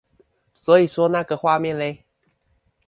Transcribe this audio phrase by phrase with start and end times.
[0.55, 2.03] 所以說那個畫面勒？